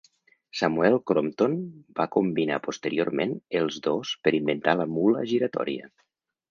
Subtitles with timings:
[0.59, 1.53] Samuel Crompton
[1.99, 5.93] va combinar posteriorment els dos per inventar la mula giratòria.